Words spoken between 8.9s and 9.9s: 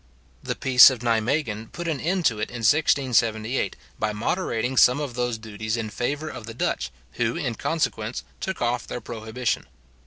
prohibition.